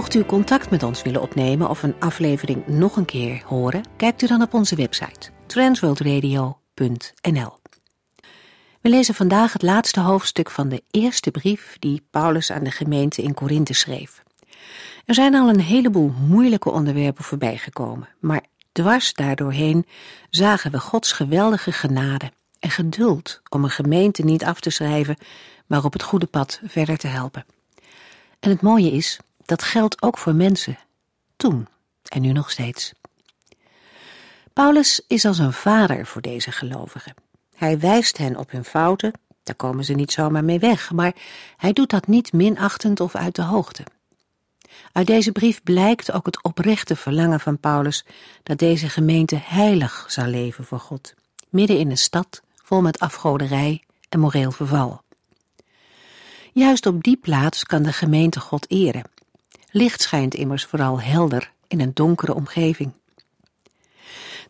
[0.00, 4.22] Mocht u contact met ons willen opnemen of een aflevering nog een keer horen, kijkt
[4.22, 7.58] u dan op onze website transworldradio.nl.
[8.80, 13.22] We lezen vandaag het laatste hoofdstuk van de eerste brief die Paulus aan de gemeente
[13.22, 14.22] in Korinthe schreef.
[15.04, 19.86] Er zijn al een heleboel moeilijke onderwerpen voorbijgekomen, maar dwars daardoorheen
[20.30, 25.16] zagen we Gods geweldige genade en geduld om een gemeente niet af te schrijven,
[25.66, 27.44] maar op het goede pad verder te helpen.
[28.40, 29.18] En het mooie is,
[29.50, 30.78] dat geldt ook voor mensen,
[31.36, 31.68] toen
[32.08, 32.92] en nu nog steeds.
[34.52, 37.14] Paulus is als een vader voor deze gelovigen.
[37.54, 39.12] Hij wijst hen op hun fouten,
[39.42, 41.14] daar komen ze niet zomaar mee weg, maar
[41.56, 43.84] hij doet dat niet minachtend of uit de hoogte.
[44.92, 48.04] Uit deze brief blijkt ook het oprechte verlangen van Paulus
[48.42, 51.14] dat deze gemeente heilig zou leven voor God,
[51.48, 55.02] midden in een stad vol met afgoderij en moreel verval.
[56.52, 59.18] Juist op die plaats kan de gemeente God eren
[59.70, 62.92] Licht schijnt immers vooral helder in een donkere omgeving.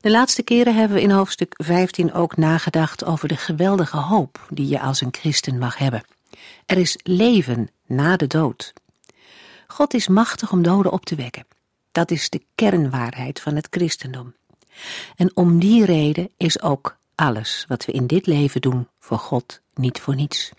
[0.01, 4.69] De laatste keren hebben we in hoofdstuk 15 ook nagedacht over de geweldige hoop die
[4.69, 6.05] je als een christen mag hebben.
[6.67, 8.73] Er is leven na de dood.
[9.67, 11.47] God is machtig om doden op te wekken.
[11.93, 14.35] Dat is de kernwaarheid van het christendom.
[15.17, 19.61] En om die reden is ook alles wat we in dit leven doen voor God
[19.75, 20.53] niet voor niets.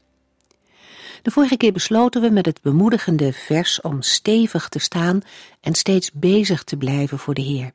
[1.22, 5.22] De vorige keer besloten we met het bemoedigende vers om stevig te staan
[5.59, 7.72] en steeds bezig te blijven voor de Heer.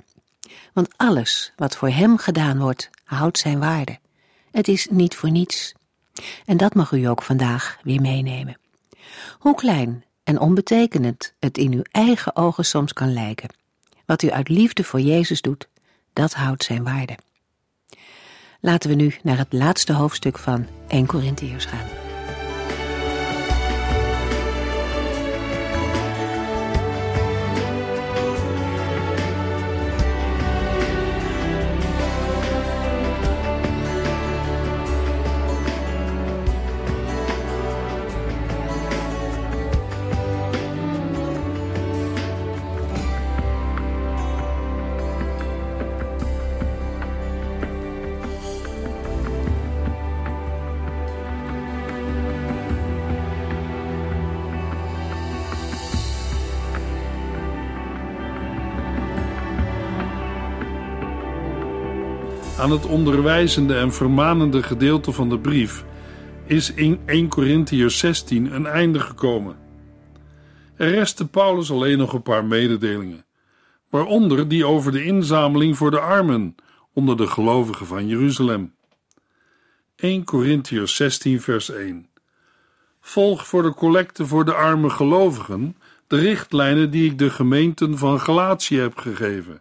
[0.73, 3.99] Want alles wat voor Hem gedaan wordt, houdt zijn waarde.
[4.51, 5.75] Het is niet voor niets.
[6.45, 8.59] En dat mag u ook vandaag weer meenemen.
[9.39, 13.49] Hoe klein en onbetekenend het in uw eigen ogen soms kan lijken.
[14.07, 15.69] Wat u uit liefde voor Jezus doet,
[16.13, 17.17] dat houdt zijn waarde.
[18.61, 22.06] Laten we nu naar het laatste hoofdstuk van 1 Corinthiërs gaan.
[62.67, 65.85] Aan het onderwijzende en vermanende gedeelte van de brief
[66.47, 69.57] is in 1 Corinthiërs 16 een einde gekomen.
[70.77, 73.25] Er restte Paulus alleen nog een paar mededelingen,
[73.91, 76.55] waaronder die over de inzameling voor de armen
[76.93, 78.75] onder de gelovigen van Jeruzalem.
[79.97, 82.07] 1 Corinthiërs 16 vers 1
[83.01, 88.21] Volg voor de collecte voor de arme gelovigen de richtlijnen die ik de gemeenten van
[88.21, 89.61] Galatië heb gegeven.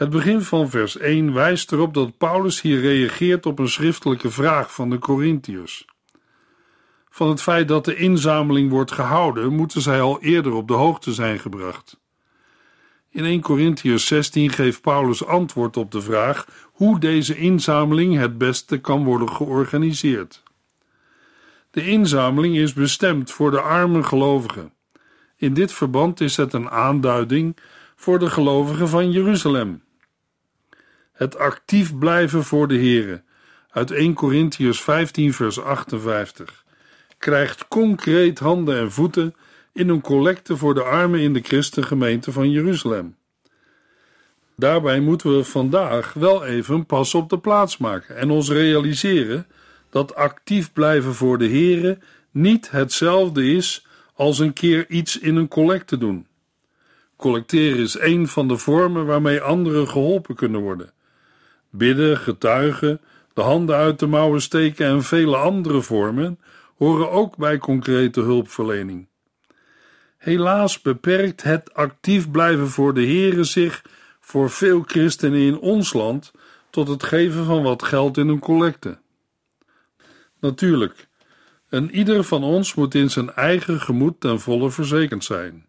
[0.00, 4.74] Het begin van vers 1 wijst erop dat Paulus hier reageert op een schriftelijke vraag
[4.74, 5.84] van de Corinthiërs.
[7.10, 11.12] Van het feit dat de inzameling wordt gehouden, moeten zij al eerder op de hoogte
[11.12, 12.00] zijn gebracht.
[13.10, 18.78] In 1 Corinthiërs 16 geeft Paulus antwoord op de vraag hoe deze inzameling het beste
[18.78, 20.42] kan worden georganiseerd.
[21.70, 24.72] De inzameling is bestemd voor de arme gelovigen.
[25.36, 27.56] In dit verband is het een aanduiding
[27.96, 29.82] voor de gelovigen van Jeruzalem.
[31.20, 33.22] Het actief blijven voor de Here
[33.70, 36.64] uit 1 Corinthians 15 vers 58
[37.18, 39.34] krijgt concreet handen en voeten
[39.72, 43.16] in een collecte voor de armen in de christengemeente van Jeruzalem.
[44.56, 49.46] Daarbij moeten we vandaag wel even een pas op de plaats maken en ons realiseren
[49.90, 51.98] dat actief blijven voor de Here
[52.30, 56.26] niet hetzelfde is als een keer iets in een collecte doen.
[57.16, 60.92] Collecteren is een van de vormen waarmee anderen geholpen kunnen worden.
[61.70, 63.00] Bidden, getuigen,
[63.34, 66.38] de handen uit de mouwen steken en vele andere vormen
[66.76, 69.08] horen ook bij concrete hulpverlening.
[70.16, 73.84] Helaas beperkt het actief blijven voor de Here zich
[74.20, 76.32] voor veel christenen in ons land
[76.70, 78.98] tot het geven van wat geld in een collecte.
[80.40, 81.08] Natuurlijk,
[81.68, 85.68] en ieder van ons moet in zijn eigen gemoed ten volle verzekerd zijn.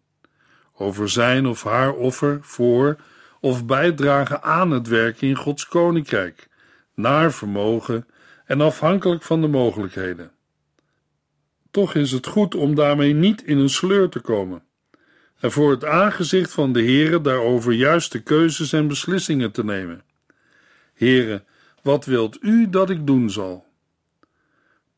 [0.74, 2.96] over zijn of haar offer voor
[3.42, 6.48] of bijdragen aan het werk in Gods koninkrijk,
[6.94, 8.06] naar vermogen
[8.44, 10.30] en afhankelijk van de mogelijkheden.
[11.70, 14.62] Toch is het goed om daarmee niet in een sleur te komen
[15.42, 20.04] en voor het aangezicht van de Heere daarover juiste keuzes en beslissingen te nemen.
[20.94, 21.44] Heere,
[21.82, 23.66] wat wilt u dat ik doen zal?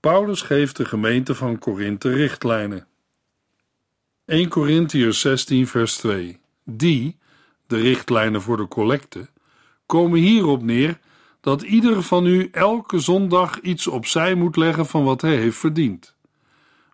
[0.00, 2.86] Paulus geeft de gemeente van Korinthe richtlijnen.
[4.26, 7.18] 1 Corinthiërs 16 vers 2 Die,
[7.66, 9.28] de richtlijnen voor de collecte,
[9.86, 10.98] komen hierop neer
[11.40, 16.14] dat ieder van u elke zondag iets opzij moet leggen van wat hij heeft verdiend.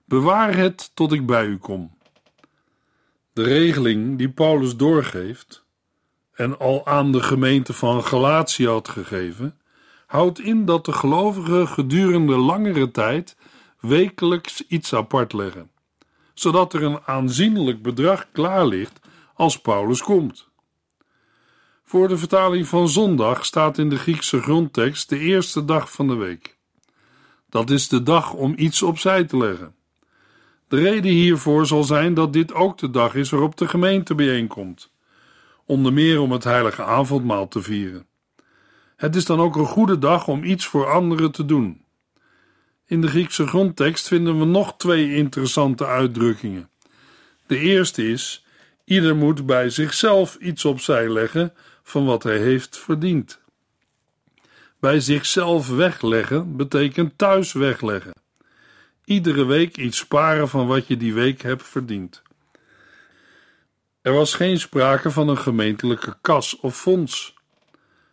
[0.05, 1.99] Bewaar het tot ik bij u kom.
[3.33, 5.65] De regeling die Paulus doorgeeft
[6.33, 9.61] en al aan de gemeente van Galatië had gegeven,
[10.07, 13.37] houdt in dat de gelovigen gedurende langere tijd
[13.81, 15.71] wekelijks iets apart leggen,
[16.35, 19.01] zodat er een aanzienlijk bedrag klaar ligt
[19.35, 20.50] als Paulus komt.
[21.91, 26.15] Voor de vertaling van zondag staat in de Griekse grondtekst de eerste dag van de
[26.15, 26.59] week.
[27.49, 29.75] Dat is de dag om iets opzij te leggen.
[30.69, 34.93] De reden hiervoor zal zijn dat dit ook de dag is waarop de gemeente bijeenkomt,
[35.67, 38.07] onder meer om het heilige avondmaal te vieren.
[38.97, 41.85] Het is dan ook een goede dag om iets voor anderen te doen.
[42.87, 46.71] In de Griekse grondtekst vinden we nog twee interessante uitdrukkingen.
[47.47, 48.45] De eerste is:
[48.85, 51.53] ieder moet bij zichzelf iets opzij leggen
[51.91, 53.41] van wat hij heeft verdiend.
[54.79, 58.15] Bij zichzelf wegleggen betekent thuis wegleggen.
[59.05, 62.23] Iedere week iets sparen van wat je die week hebt verdiend.
[64.03, 67.35] Er was geen sprake van een gemeentelijke kas of fonds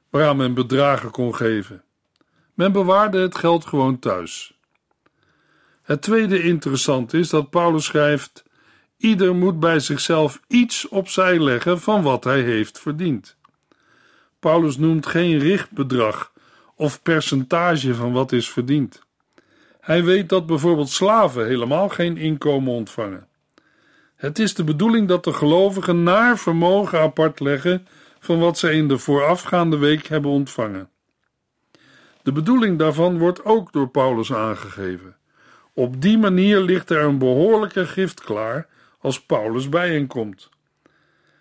[0.10, 1.84] waaraan men bedragen kon geven.
[2.54, 4.54] Men bewaarde het geld gewoon thuis.
[5.82, 8.44] Het tweede interessant is dat Paulus schrijft:
[8.98, 13.37] Ieder moet bij zichzelf iets opzij leggen van wat hij heeft verdiend.
[14.48, 16.32] Paulus noemt geen richtbedrag
[16.76, 19.02] of percentage van wat is verdiend.
[19.80, 23.28] Hij weet dat bijvoorbeeld slaven helemaal geen inkomen ontvangen.
[24.16, 27.88] Het is de bedoeling dat de gelovigen naar vermogen apart leggen
[28.20, 30.90] van wat zij in de voorafgaande week hebben ontvangen.
[32.24, 35.16] De bedoeling daarvan wordt ook door Paulus aangegeven.
[35.74, 38.68] Op die manier ligt er een behoorlijke gift klaar
[39.00, 40.50] als Paulus bijeenkomt.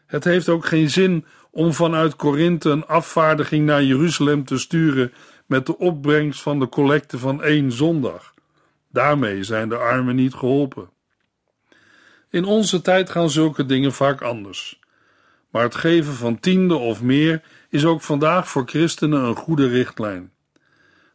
[0.06, 1.25] Het heeft ook geen zin
[1.56, 5.12] om vanuit Korinthe een afvaardiging naar Jeruzalem te sturen
[5.47, 8.35] met de opbrengst van de collecte van één zondag.
[8.93, 10.88] Daarmee zijn de armen niet geholpen.
[12.31, 14.81] In onze tijd gaan zulke dingen vaak anders.
[15.50, 20.32] Maar het geven van tiende of meer is ook vandaag voor christenen een goede richtlijn.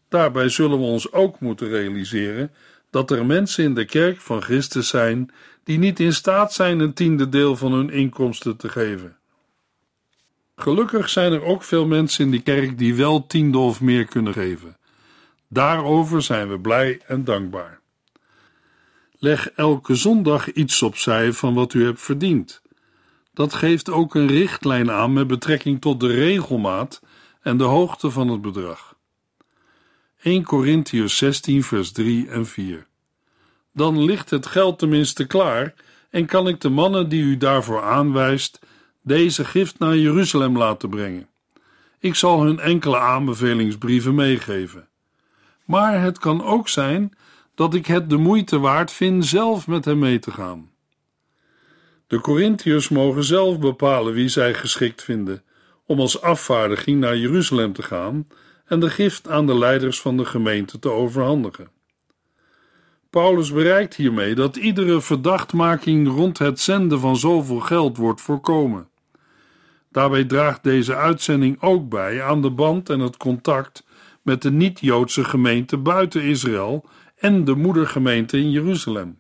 [0.10, 2.52] Daarbij zullen we ons ook moeten realiseren
[2.90, 5.32] dat er mensen in de kerk van Christus zijn
[5.64, 9.16] die niet in staat zijn een tiende deel van hun inkomsten te geven.
[10.62, 14.34] Gelukkig zijn er ook veel mensen in die kerk die wel tiende of meer kunnen
[14.34, 14.78] geven.
[15.48, 17.80] Daarover zijn we blij en dankbaar.
[19.18, 22.62] Leg elke zondag iets opzij van wat u hebt verdiend.
[23.34, 27.02] Dat geeft ook een richtlijn aan met betrekking tot de regelmaat
[27.42, 28.96] en de hoogte van het bedrag.
[30.22, 32.88] 1 Corinthians 16, vers 3 en 4.
[33.74, 35.74] Dan ligt het geld tenminste klaar
[36.10, 38.60] en kan ik de mannen die u daarvoor aanwijst
[39.02, 41.28] deze gift naar Jeruzalem laten brengen.
[42.00, 44.88] Ik zal hun enkele aanbevelingsbrieven meegeven.
[45.66, 47.14] Maar het kan ook zijn
[47.56, 50.70] dat ik het de moeite waard vind zelf met hem mee te gaan.
[52.08, 55.44] De Corinthiërs mogen zelf bepalen wie zij geschikt vinden
[55.86, 58.28] om als afvaardiging naar Jeruzalem te gaan
[58.66, 61.70] en de gift aan de leiders van de gemeente te overhandigen.
[63.10, 68.90] Paulus bereikt hiermee dat iedere verdachtmaking rond het zenden van zoveel geld wordt voorkomen.
[69.92, 73.84] Daarbij draagt deze uitzending ook bij aan de band en het contact
[74.22, 76.86] met de niet-Joodse gemeente buiten Israël
[77.18, 79.20] en de moedergemeente in Jeruzalem.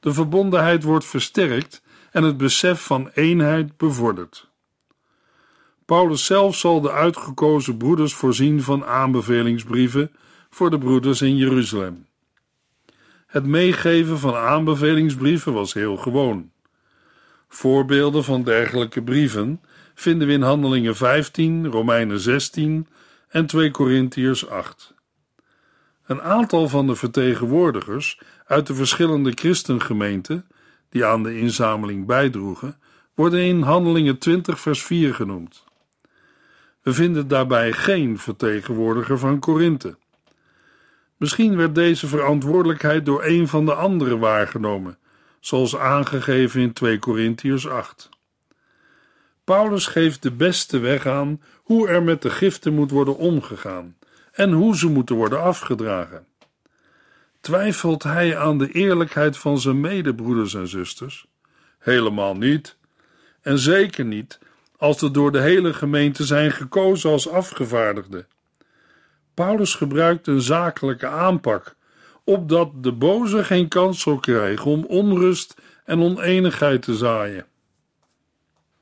[0.00, 4.50] De verbondenheid wordt versterkt en het besef van eenheid bevorderd.
[5.84, 10.10] Paulus zelf zal de uitgekozen broeders voorzien van aanbevelingsbrieven
[10.50, 12.06] voor de broeders in Jeruzalem.
[13.26, 16.50] Het meegeven van aanbevelingsbrieven was heel gewoon.
[17.48, 19.60] Voorbeelden van dergelijke brieven
[19.94, 22.86] vinden we in Handelingen 15, Romeinen 16
[23.28, 24.94] en 2 Korintiërs 8.
[26.06, 30.46] Een aantal van de vertegenwoordigers uit de verschillende christengemeenten
[30.88, 32.78] die aan de inzameling bijdroegen,
[33.14, 35.64] worden in Handelingen 20 vers 4 genoemd.
[36.82, 39.96] We vinden daarbij geen vertegenwoordiger van Korinthe.
[41.16, 44.98] Misschien werd deze verantwoordelijkheid door een van de anderen waargenomen,
[45.46, 48.08] zoals aangegeven in 2 Korintiërs 8.
[49.44, 53.96] Paulus geeft de beste weg aan hoe er met de giften moet worden omgegaan
[54.32, 56.26] en hoe ze moeten worden afgedragen.
[57.40, 61.26] Twijfelt hij aan de eerlijkheid van zijn medebroeders en zusters?
[61.78, 62.76] Helemaal niet.
[63.40, 64.38] En zeker niet
[64.76, 68.26] als ze door de hele gemeente zijn gekozen als afgevaardigden.
[69.34, 71.75] Paulus gebruikt een zakelijke aanpak,
[72.26, 75.54] opdat de boze geen kans zal krijgen om onrust
[75.84, 77.46] en oneenigheid te zaaien.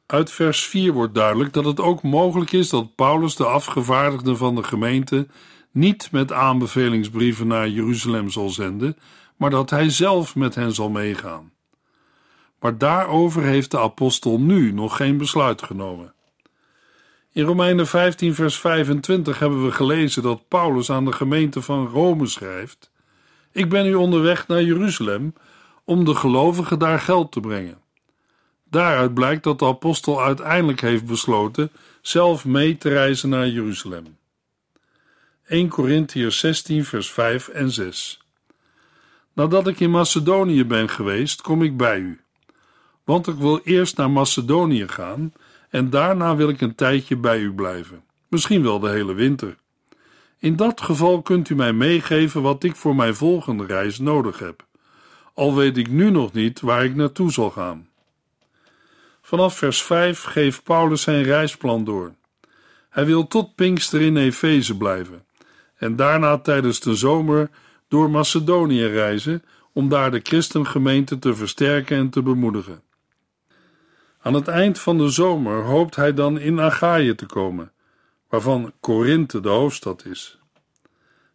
[0.06, 4.54] Uit vers 4 wordt duidelijk dat het ook mogelijk is dat Paulus de afgevaardigden van
[4.54, 5.26] de gemeente
[5.70, 8.96] niet met aanbevelingsbrieven naar Jeruzalem zal zenden,
[9.36, 11.52] maar dat hij zelf met hen zal meegaan.
[12.60, 16.14] Maar daarover heeft de apostel nu nog geen besluit genomen.
[17.32, 22.26] In Romeinen 15, vers 25 hebben we gelezen dat Paulus aan de gemeente van Rome
[22.26, 22.92] schrijft:
[23.54, 25.34] Ik ben nu onderweg naar Jeruzalem
[25.84, 27.78] om de gelovigen daar geld te brengen.
[28.70, 31.70] Daaruit blijkt dat de apostel uiteindelijk heeft besloten
[32.00, 34.16] zelf mee te reizen naar Jeruzalem.
[35.46, 38.20] 1 Corinthiërs 16, vers 5 en 6.
[39.32, 42.20] Nadat ik in Macedonië ben geweest, kom ik bij u.
[43.04, 45.32] Want ik wil eerst naar Macedonië gaan
[45.70, 48.04] en daarna wil ik een tijdje bij u blijven.
[48.28, 49.56] Misschien wel de hele winter.
[50.38, 54.66] In dat geval kunt u mij meegeven wat ik voor mijn volgende reis nodig heb.
[55.34, 57.88] Al weet ik nu nog niet waar ik naartoe zal gaan.
[59.22, 62.14] Vanaf vers 5 geeft Paulus zijn reisplan door.
[62.90, 65.24] Hij wil tot Pinkster in Efeze blijven
[65.76, 67.50] en daarna tijdens de zomer
[67.88, 72.82] door Macedonië reizen om daar de christengemeente te versterken en te bemoedigen.
[74.20, 77.72] Aan het eind van de zomer hoopt hij dan in Achaïe te komen,
[78.34, 80.38] waarvan Korinthe de hoofdstad is.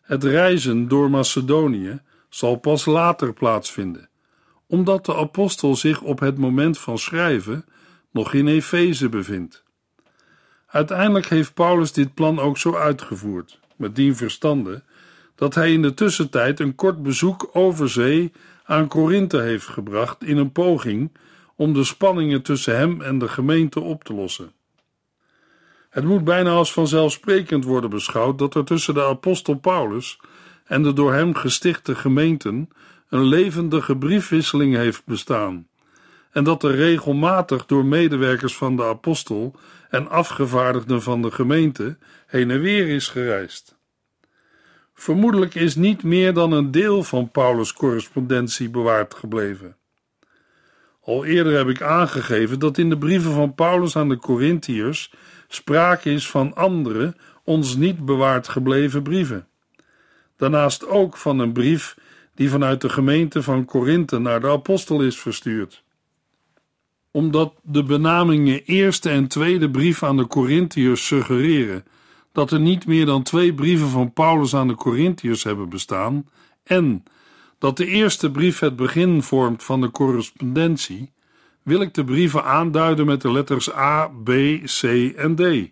[0.02, 4.10] Het reizen door Macedonië zal pas later plaatsvinden,
[4.68, 7.66] omdat de apostel zich op het moment van schrijven
[8.12, 9.64] nog in Efeze bevindt.
[10.68, 14.84] Uiteindelijk heeft Paulus dit plan ook zo uitgevoerd, met dien verstande
[15.36, 18.32] dat hij in de tussentijd een kort bezoek over zee
[18.64, 21.12] aan Korinthe heeft gebracht in een poging
[21.56, 24.52] om de spanningen tussen hem en de gemeente op te lossen.
[25.90, 30.20] Het moet bijna als vanzelfsprekend worden beschouwd dat er tussen de apostel Paulus
[30.66, 32.70] en de door hem gestichte gemeenten
[33.10, 35.68] een levendige briefwisseling heeft bestaan
[36.32, 39.56] en dat er regelmatig door medewerkers van de apostel
[39.90, 43.78] en afgevaardigden van de gemeente heen en weer is gereisd.
[44.94, 49.76] Vermoedelijk is niet meer dan een deel van Paulus' correspondentie bewaard gebleven.
[51.02, 55.14] Al eerder heb ik aangegeven dat in de brieven van Paulus aan de Corinthiërs
[55.50, 59.48] sprake is van andere, ons niet bewaard gebleven brieven.
[60.38, 61.98] Daarnaast ook van een brief
[62.36, 65.84] die vanuit de gemeente van Korinthe naar de apostel is verstuurd
[67.12, 71.86] omdat de benamingen eerste en tweede brief aan de Corinthiërs suggereren
[72.32, 76.30] dat er niet meer dan twee brieven van Paulus aan de Corinthiërs hebben bestaan
[76.64, 77.04] en
[77.58, 81.12] dat de eerste brief het begin vormt van de correspondentie,
[81.70, 84.30] wil ik de brieven aanduiden met de letters A, B,
[84.64, 84.84] C
[85.16, 85.70] en D.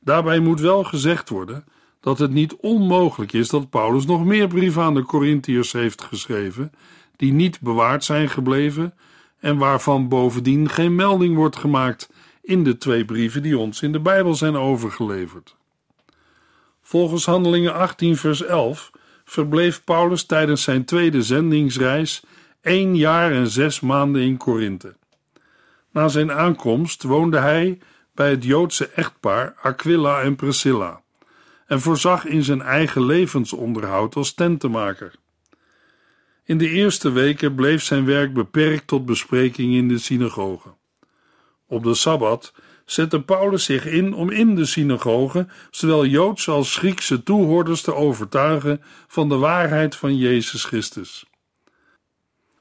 [0.00, 1.64] Daarbij moet wel gezegd worden
[2.00, 6.72] dat het niet onmogelijk is dat Paulus nog meer brieven aan de Corinthiërs heeft geschreven,
[7.16, 8.94] die niet bewaard zijn gebleven
[9.38, 12.10] en waarvan bovendien geen melding wordt gemaakt
[12.42, 15.56] in de twee brieven die ons in de Bijbel zijn overgeleverd.
[16.82, 18.90] Volgens Handelingen 18, vers 11
[19.24, 22.22] verbleef Paulus tijdens zijn tweede zendingsreis
[22.62, 24.94] één jaar en zes maanden in Korinthe.
[25.90, 27.78] Na zijn aankomst woonde hij
[28.14, 31.02] bij het Joodse echtpaar Aquila en Priscilla
[31.70, 35.14] en voorzag in zijn eigen levensonderhoud als tentenmaker.
[36.44, 40.68] In de eerste weken bleef zijn werk beperkt tot bespreking in de synagoge.
[41.66, 42.52] Op de sabbat
[42.84, 48.82] zette Paulus zich in om in de synagoge zowel Joodse als Griekse toehoorders te overtuigen
[49.06, 51.29] van de waarheid van Jezus Christus.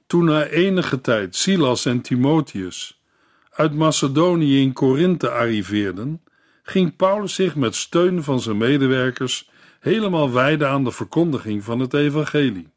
[0.10, 3.02] Toen na enige tijd Silas en Timotheus
[3.50, 6.24] uit Macedonië in Korinthe arriveerden,
[6.64, 9.50] ging Paulus zich met steun van zijn medewerkers
[9.80, 12.70] helemaal wijden aan de verkondiging van het evangelie.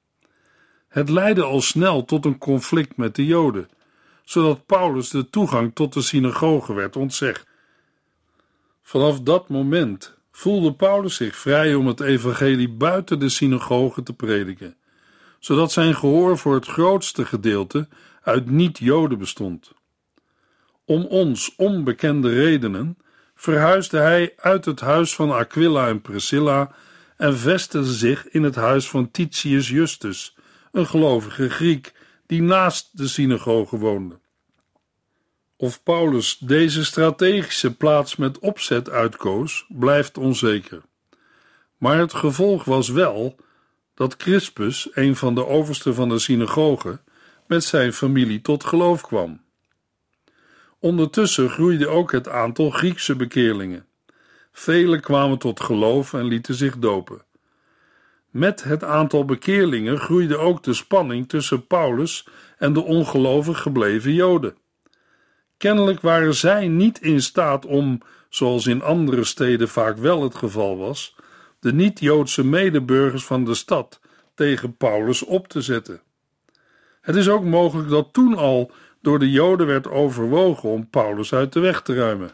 [0.88, 3.68] Het leidde al snel tot een conflict met de Joden,
[4.24, 7.46] zodat Paulus de toegang tot de synagoge werd ontzegd.
[8.82, 14.76] Vanaf dat moment voelde Paulus zich vrij om het evangelie buiten de synagoge te prediken,
[15.42, 17.88] zodat zijn gehoor voor het grootste gedeelte
[18.22, 19.72] uit niet-Joden bestond.
[20.84, 22.98] Om ons onbekende redenen
[23.34, 26.74] verhuisde hij uit het huis van Aquila en Priscilla
[27.16, 30.36] en vestigde zich in het huis van Titius Justus,
[30.72, 31.92] een gelovige Griek
[32.26, 34.20] die naast de synagoge woonde.
[35.56, 40.82] Of Paulus deze strategische plaats met opzet uitkoos, blijft onzeker.
[41.76, 43.36] Maar het gevolg was wel
[44.02, 47.00] dat Crispus, een van de oversten van de synagoge,
[47.46, 49.40] met zijn familie tot geloof kwam.
[50.78, 53.86] Ondertussen groeide ook het aantal Griekse bekeerlingen.
[54.52, 57.24] Velen kwamen tot geloof en lieten zich dopen.
[58.30, 62.28] Met het aantal bekeerlingen groeide ook de spanning tussen Paulus
[62.58, 64.56] en de ongelovig gebleven Joden.
[65.56, 70.78] Kennelijk waren zij niet in staat om, zoals in andere steden vaak wel het geval
[70.78, 71.14] was,
[71.62, 74.00] de niet-Joodse medeburgers van de stad
[74.34, 76.00] tegen Paulus op te zetten.
[77.00, 81.52] Het is ook mogelijk dat toen al door de Joden werd overwogen om Paulus uit
[81.52, 82.30] de weg te ruimen.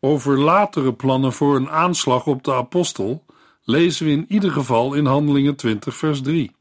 [0.00, 3.24] Over latere plannen voor een aanslag op de apostel
[3.62, 6.52] lezen we in ieder geval in Handelingen 20, vers 3.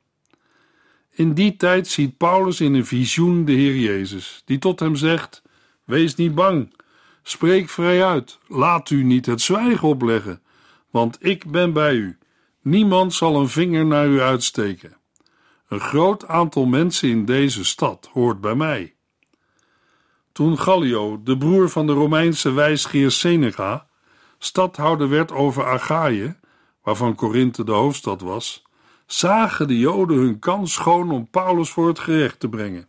[1.12, 5.42] In die tijd ziet Paulus in een visioen de Heer Jezus, die tot hem zegt:
[5.84, 6.74] Wees niet bang,
[7.24, 10.42] spreek vrij uit, laat u niet het zwijgen opleggen,
[10.96, 12.18] want ik ben bij u.
[12.62, 14.98] Niemand zal een vinger naar u uitsteken.
[15.68, 18.96] Een groot aantal mensen in deze stad hoort bij mij.
[20.32, 23.88] Toen Gallio, de broer van de Romeinse wijsgeer Seneca,
[24.38, 26.36] stadhouder werd over Achaïe,
[26.84, 28.64] waarvan Korinthe de hoofdstad was,
[29.06, 32.88] zagen de Joden hun kans schoon om Paulus voor het gerecht te brengen.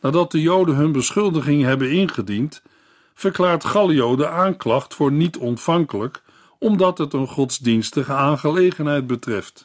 [0.00, 2.62] Nadat de Joden hun beschuldiging hebben ingediend,
[3.14, 6.21] verklaart Gallio de aanklacht voor niet ontvankelijk,
[6.62, 9.64] omdat het een godsdienstige aangelegenheid betreft.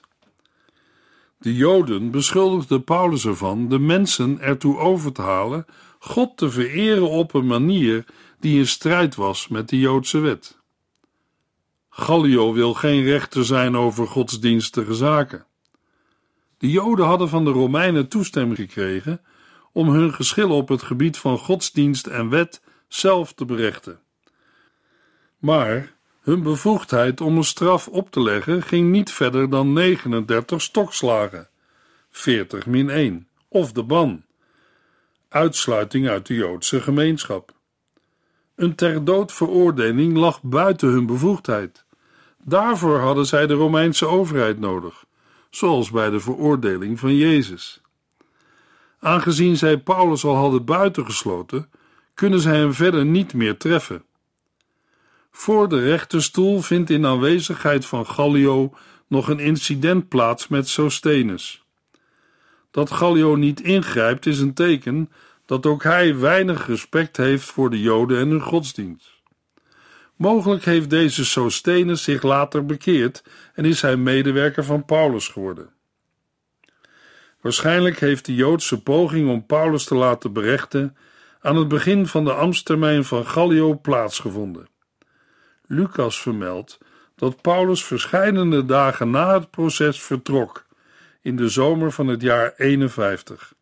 [1.38, 5.66] De Joden beschuldigden Paulus ervan de mensen ertoe over te halen
[6.00, 8.06] God te vereren op een manier
[8.40, 10.58] die in strijd was met de Joodse wet.
[11.90, 15.46] Gallio wil geen rechter zijn over godsdienstige zaken.
[16.58, 19.22] De Joden hadden van de Romeinen toestemming gekregen
[19.72, 24.00] om hun geschillen op het gebied van godsdienst en wet zelf te berechten.
[25.38, 25.96] Maar
[26.28, 31.50] hun bevoegdheid om een straf op te leggen ging niet verder dan 39 stokslagen,
[32.10, 34.24] 40 min 1, of de ban,
[35.30, 37.52] uitsluiting uit de Joodse gemeenschap.
[38.56, 41.86] Een ter dood veroordeling lag buiten hun bevoegdheid.
[42.44, 45.06] Daarvoor hadden zij de Romeinse overheid nodig,
[45.50, 47.82] zoals bij de veroordeling van Jezus.
[49.00, 51.70] Aangezien zij Paulus al hadden buitengesloten,
[52.14, 54.06] kunnen zij hem verder niet meer treffen.
[55.38, 58.74] Voor de rechterstoel vindt in aanwezigheid van Gallio
[59.08, 61.64] nog een incident plaats met Sosthenes.
[62.72, 65.12] Dat Gallio niet ingrijpt is een teken
[65.46, 69.22] dat ook hij weinig respect heeft voor de Joden en hun godsdienst.
[70.16, 73.24] Mogelijk heeft deze Sosthenes zich later bekeerd
[73.54, 75.70] en is hij medewerker van Paulus geworden.
[77.42, 80.98] Waarschijnlijk heeft de Joodse poging om Paulus te laten berechten
[81.42, 84.76] aan het begin van de ambtstermijn van Gallio plaatsgevonden.
[85.68, 86.78] Lucas vermeldt
[87.16, 90.66] dat Paulus verscheidene dagen na het proces vertrok,
[91.22, 93.54] in de zomer van het jaar 51,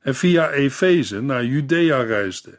[0.00, 2.58] en via Efeze naar Judea reisde.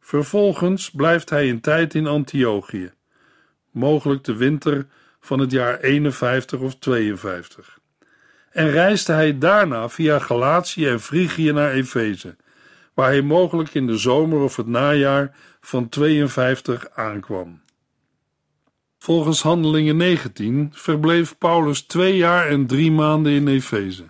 [0.00, 2.92] Vervolgens blijft hij een tijd in Antiochië,
[3.70, 4.86] mogelijk de winter
[5.20, 7.78] van het jaar 51 of 52.
[8.50, 12.36] En reisde hij daarna via Galatië en Frigië naar Efeze,
[12.98, 17.60] waar hij mogelijk in de zomer of het najaar van 52 aankwam.
[18.98, 24.04] Volgens Handelingen 19 verbleef Paulus twee jaar en drie maanden in Efeze.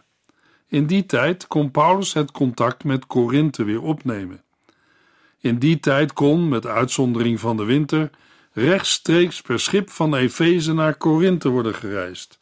[0.69, 4.43] In die tijd kon Paulus het contact met Korinthe weer opnemen.
[5.41, 8.11] In die tijd kon, met uitzondering van de winter,
[8.53, 12.39] rechtstreeks per schip van Efeze naar Korinthe worden gereisd.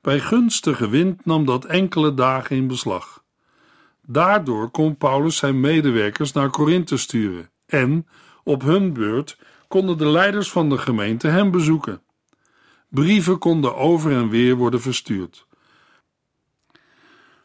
[0.00, 3.24] Bij gunstige wind nam dat enkele dagen in beslag.
[4.06, 8.06] Daardoor kon Paulus zijn medewerkers naar Korinthe sturen en,
[8.44, 9.38] op hun beurt,
[9.68, 12.00] konden de leiders van de gemeente hem bezoeken.
[12.88, 15.46] Brieven konden over en weer worden verstuurd.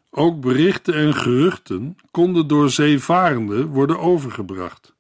[0.09, 4.95] Ook berichten en geruchten konden door zeevarenden worden overgebracht.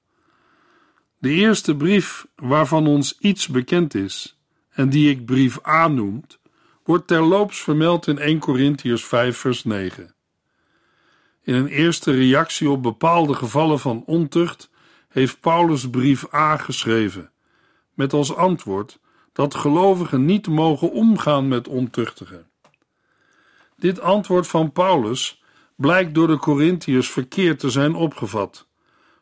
[1.17, 5.91] De eerste brief waarvan ons iets bekend is, en die ik brief A
[6.83, 10.15] wordt terloops vermeld in 1 Corinthians 5 vers 9.
[11.43, 14.69] In een eerste reactie op bepaalde gevallen van ontucht
[15.09, 17.31] heeft Paulus brief A geschreven,
[17.93, 18.99] met als antwoord
[19.33, 22.45] dat gelovigen niet mogen omgaan met ontuchtigen.
[23.75, 25.43] Dit antwoord van Paulus
[25.75, 28.67] blijkt door de Corinthiërs verkeerd te zijn opgevat,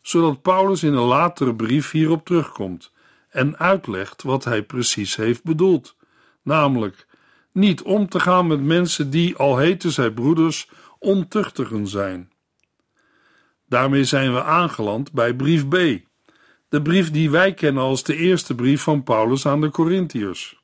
[0.01, 2.91] zodat Paulus in een latere brief hierop terugkomt
[3.29, 5.95] en uitlegt wat hij precies heeft bedoeld,
[6.43, 7.07] namelijk
[7.51, 12.31] niet om te gaan met mensen die, al heten zij broeders ontuchtigen zijn.
[13.67, 15.75] Daarmee zijn we aangeland bij brief B,
[16.69, 20.61] de brief die wij kennen als de eerste brief van Paulus aan de Corinthiërs.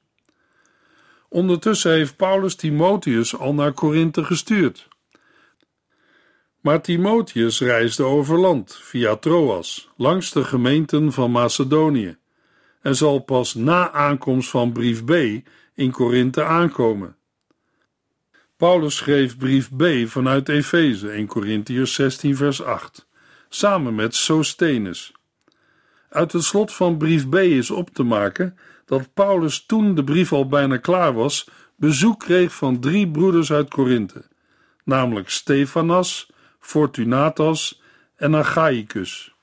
[1.29, 4.87] Ondertussen heeft Paulus Timotheus al naar Korinthe gestuurd.
[6.61, 12.17] Maar Timotheus reisde over land via Troas, langs de gemeenten van Macedonië,
[12.81, 15.11] en zal pas na aankomst van brief B
[15.73, 17.17] in Korinthe aankomen.
[18.65, 23.07] Paulus schreef brief B vanuit Efeze in Corinthiërs 16 vers 8,
[23.49, 25.11] samen met Sosthenes.
[26.09, 30.33] Uit het slot van brief B is op te maken dat Paulus toen de brief
[30.33, 34.25] al bijna klaar was, bezoek kreeg van drie broeders uit Korinthe,
[34.83, 37.81] namelijk Stefanas, Fortunatas
[38.15, 39.33] en Achaicus.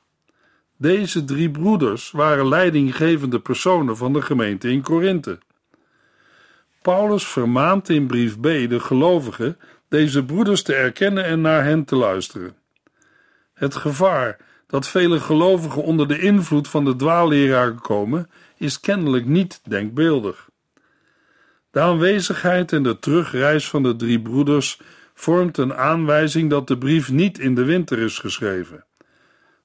[0.76, 5.38] Deze drie broeders waren leidinggevende personen van de gemeente in Korinthe.
[6.82, 11.96] Paulus vermaant in brief B de gelovigen deze broeders te erkennen en naar hen te
[11.96, 12.56] luisteren.
[13.54, 19.60] Het gevaar dat vele gelovigen onder de invloed van de dwaalleraar komen, is kennelijk niet
[19.68, 20.48] denkbeeldig.
[21.70, 24.80] De aanwezigheid en de terugreis van de drie broeders
[25.14, 28.84] vormt een aanwijzing dat de brief niet in de winter is geschreven.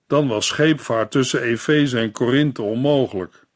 [0.07, 3.46] Dan was scheepvaart tussen Efeze en Korinthe onmogelijk.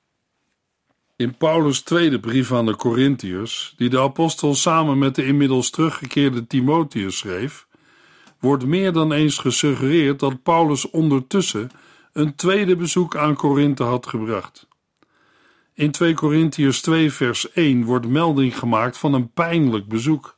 [1.21, 6.47] In Paulus' tweede brief aan de Corinthiërs, die de apostel samen met de inmiddels teruggekeerde
[6.47, 7.67] Timotheus schreef,
[8.39, 11.71] wordt meer dan eens gesuggereerd dat Paulus ondertussen
[12.13, 14.67] een tweede bezoek aan Korinthe had gebracht.
[15.73, 20.37] In 2 Corinthiërs 2 vers 1 wordt melding gemaakt van een pijnlijk bezoek.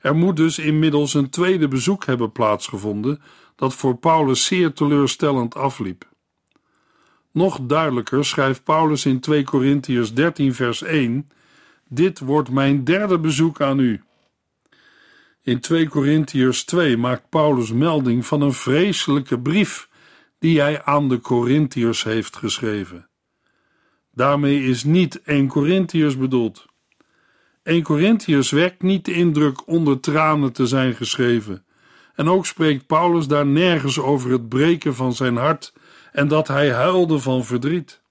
[0.00, 3.22] Er moet dus inmiddels een tweede bezoek hebben plaatsgevonden
[3.56, 6.12] dat voor Paulus zeer teleurstellend afliep.
[7.34, 11.30] Nog duidelijker schrijft Paulus in 2 Corinthiërs 13 vers 1:
[11.88, 14.02] Dit wordt mijn derde bezoek aan u.
[15.42, 19.88] In 2 Corinthiërs 2 maakt Paulus melding van een vreselijke brief
[20.38, 23.08] die hij aan de Corinthiërs heeft geschreven.
[24.12, 26.66] Daarmee is niet 1 Corinthiërs bedoeld.
[27.62, 31.64] 1 Corinthiërs wekt niet de indruk onder tranen te zijn geschreven.
[32.14, 35.72] En ook spreekt Paulus daar nergens over het breken van zijn hart
[36.14, 38.02] en dat hij huilde van verdriet.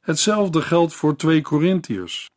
[0.00, 2.30] Hetzelfde geldt voor 2 Corinthiërs.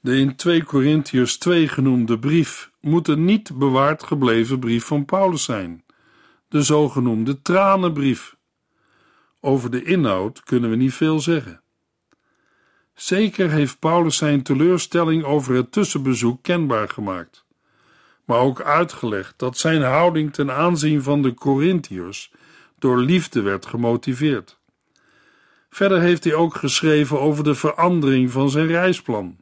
[0.00, 5.44] De in 2 Corinthiërs 2 genoemde brief moet een niet bewaard gebleven brief van Paulus
[5.44, 5.84] zijn,
[6.48, 8.36] de zogenoemde tranenbrief.
[9.40, 11.60] Over de inhoud kunnen we niet veel zeggen.
[12.94, 17.44] Zeker heeft Paulus zijn teleurstelling over het tussenbezoek kenbaar gemaakt,
[18.24, 22.32] maar ook uitgelegd dat zijn houding ten aanzien van de Corinthiërs
[22.78, 24.58] door liefde werd gemotiveerd.
[25.70, 29.36] Verder heeft hij ook geschreven over de verandering van zijn reisplan.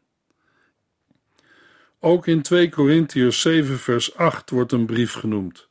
[2.00, 5.68] Ook in 2 Corinthiërs 7 vers 8 wordt een brief genoemd.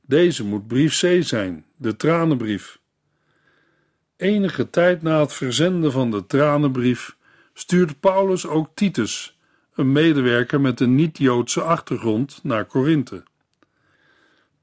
[0.00, 2.80] Deze moet brief C zijn, de tranenbrief.
[4.16, 7.16] Enige tijd na het verzenden van de tranenbrief
[7.54, 9.38] stuurt Paulus ook Titus,
[9.74, 13.22] een medewerker met een niet-Joodse achtergrond, naar Korinthe.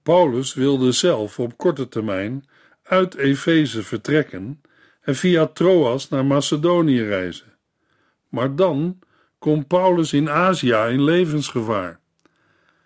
[0.04, 2.46] Paulus wilde zelf op korte termijn
[2.84, 4.62] uit Efeze vertrekken
[5.02, 7.58] en via Troas naar Macedonië reizen.
[8.30, 9.00] Maar dan
[9.40, 12.00] komt Paulus in Azië in levensgevaar.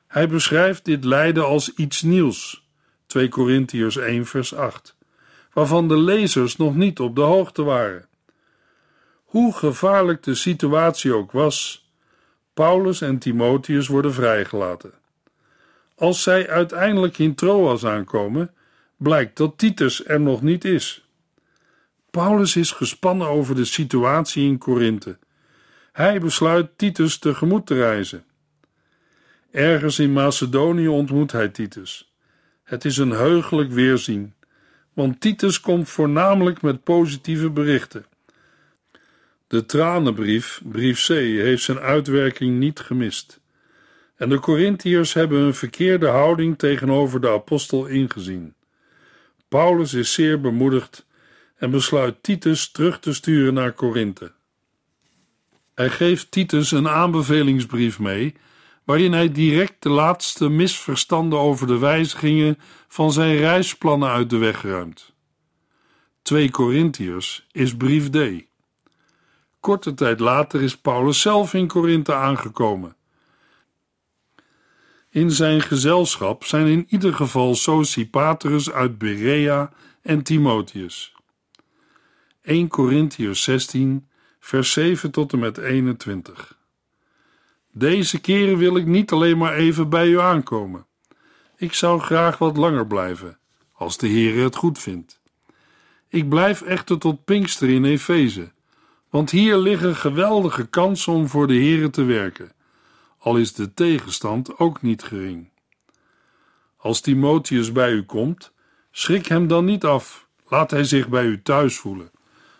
[0.07, 2.67] Hij beschrijft dit lijden als iets nieuws,
[3.05, 4.95] 2 Corinthiërs 1 vers 8,
[5.53, 8.07] waarvan de lezers nog niet op de hoogte waren.
[9.23, 11.87] Hoe gevaarlijk de situatie ook was,
[12.53, 14.93] Paulus en Timotheus worden vrijgelaten.
[15.95, 18.51] Als zij uiteindelijk in Troas aankomen,
[18.97, 21.07] blijkt dat Titus er nog niet is.
[22.11, 25.17] Paulus is gespannen over de situatie in Korinthe.
[25.91, 28.25] Hij besluit Titus tegemoet te reizen.
[29.51, 32.13] Ergens in Macedonië ontmoet hij Titus.
[32.63, 34.33] Het is een heugelijk weerzien,
[34.93, 38.05] want Titus komt voornamelijk met positieve berichten.
[39.47, 43.39] De tranenbrief, brief C, heeft zijn uitwerking niet gemist.
[44.15, 48.53] En de Corinthiërs hebben een verkeerde houding tegenover de apostel ingezien.
[49.47, 51.05] Paulus is zeer bemoedigd
[51.55, 54.31] en besluit Titus terug te sturen naar Korinthe.
[55.75, 58.35] Hij geeft Titus een aanbevelingsbrief mee,
[58.83, 64.61] waarin hij direct de laatste misverstanden over de wijzigingen van zijn reisplannen uit de weg
[64.61, 65.13] ruimt.
[66.21, 68.45] 2 Corinthiërs is brief D.
[69.59, 72.95] Korte tijd later is Paulus zelf in Korinthe aangekomen.
[75.13, 79.71] In zijn gezelschap zijn in ieder geval Sosipaterus uit Berea
[80.01, 81.15] en Timotheus.
[82.41, 84.07] 1 Corinthiërs 16,
[84.39, 86.57] vers 7 tot en met 21.
[87.71, 90.85] Deze keren wil ik niet alleen maar even bij u aankomen.
[91.57, 93.37] Ik zou graag wat langer blijven,
[93.73, 95.21] als de Heere het goed vindt.
[96.07, 98.51] Ik blijf echter tot Pinkster in Efeze,
[99.09, 102.51] want hier liggen geweldige kansen om voor de Heere te werken,
[103.23, 105.49] al is de tegenstand ook niet gering.
[106.77, 108.53] Als Timotheus bij u komt,
[108.91, 112.11] schrik hem dan niet af, laat hij zich bij u thuis voelen,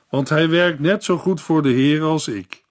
[0.10, 2.64] want hij werkt net zo goed voor de Heer als ik.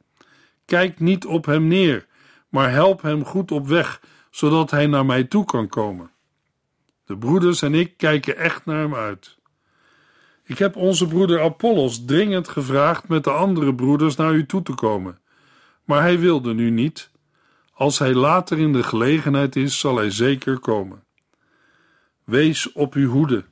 [0.65, 2.07] Kijk niet op hem neer,
[2.49, 4.01] maar help hem goed op weg,
[4.31, 6.11] zodat hij naar mij toe kan komen.
[7.05, 9.37] De broeders en ik kijken echt naar hem uit.
[10.45, 14.75] Ik heb onze broeder Apollos dringend gevraagd met de andere broeders naar u toe te
[14.75, 15.19] komen,
[15.85, 17.12] maar hij wilde nu niet.
[17.83, 21.05] Als hij later in de gelegenheid is, zal hij zeker komen.
[22.25, 23.45] Wees op uw hoede.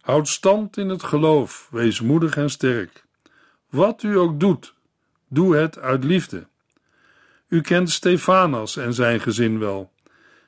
[0.00, 3.04] Houd stand in het geloof, wees moedig en sterk.
[3.70, 4.74] Wat u ook doet,
[5.28, 6.46] doe het uit liefde.
[7.48, 9.92] U kent Stefanas en zijn gezin wel.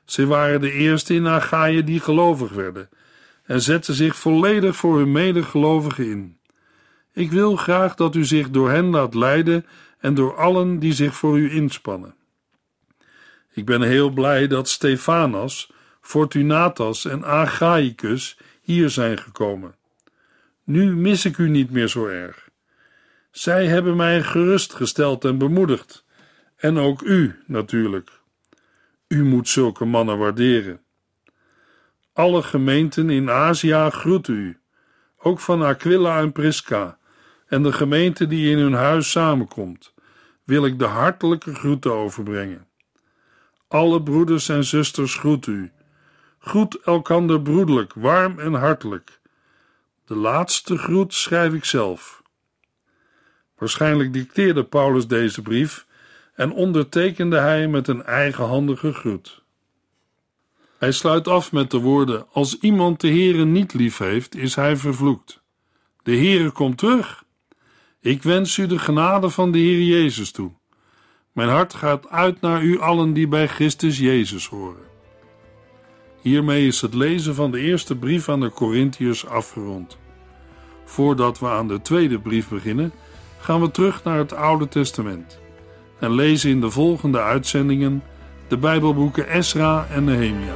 [0.05, 2.89] Ze waren de eerste in Achaïe die gelovig werden
[3.43, 6.37] en zetten zich volledig voor hun medegelovigen in.
[7.13, 9.65] Ik wil graag dat u zich door hen laat leiden
[9.99, 12.16] en door allen die zich voor u inspannen.
[13.57, 19.75] Ik ben heel blij dat Stefanas, Fortunatas en Agaicus hier zijn gekomen.
[20.63, 22.49] Nu mis ik u niet meer zo erg.
[23.31, 26.05] Zij hebben mij gerustgesteld en bemoedigd,
[26.55, 28.11] en ook u natuurlijk.
[29.07, 30.81] U moet zulke mannen waarderen.
[32.13, 34.59] Alle gemeenten in Azië groeten u,
[35.17, 36.97] ook van Aquila en Prisca,
[37.47, 39.93] en de gemeente die in hun huis samenkomt,
[40.43, 42.66] wil ik de hartelijke groeten overbrengen.
[43.67, 45.71] Alle broeders en zusters groeten u.
[46.39, 49.19] Groet elkander broederlijk, warm en hartelijk.
[50.05, 52.21] De laatste groet schrijf ik zelf.
[53.57, 55.85] Waarschijnlijk dicteerde Paulus deze brief
[56.33, 59.41] en ondertekende hij met een eigenhandige groet.
[60.77, 64.77] Hij sluit af met de woorden: Als iemand de Heere niet lief heeft, is hij
[64.77, 65.41] vervloekt.
[66.03, 67.23] De Heere komt terug.
[67.99, 70.51] Ik wens u de genade van de Heer Jezus toe.
[71.37, 74.83] Mijn hart gaat uit naar u allen die bij Christus Jezus horen.
[76.21, 79.97] Hiermee is het lezen van de eerste brief aan de Corinthiërs afgerond.
[80.85, 82.91] Voordat we aan de tweede brief beginnen,
[83.39, 85.39] gaan we terug naar het Oude Testament
[85.99, 88.03] en lezen in de volgende uitzendingen
[88.47, 90.55] de Bijbelboeken Esra en Nehemia.